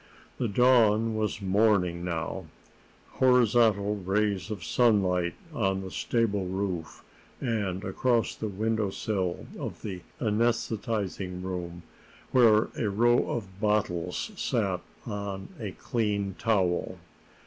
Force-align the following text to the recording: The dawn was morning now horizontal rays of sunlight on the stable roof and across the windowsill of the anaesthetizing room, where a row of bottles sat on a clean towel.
The 0.39 0.47
dawn 0.47 1.15
was 1.15 1.43
morning 1.43 2.03
now 2.03 2.47
horizontal 3.19 3.97
rays 3.97 4.49
of 4.49 4.63
sunlight 4.63 5.35
on 5.53 5.81
the 5.81 5.91
stable 5.91 6.47
roof 6.47 7.03
and 7.39 7.83
across 7.83 8.33
the 8.33 8.47
windowsill 8.47 9.45
of 9.59 9.83
the 9.83 10.01
anaesthetizing 10.19 11.43
room, 11.43 11.83
where 12.31 12.69
a 12.75 12.89
row 12.89 13.29
of 13.29 13.59
bottles 13.61 14.31
sat 14.35 14.81
on 15.05 15.49
a 15.59 15.69
clean 15.73 16.33
towel. 16.39 16.97